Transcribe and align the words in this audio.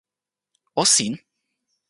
o 0.75 0.85
sin! 0.85 1.19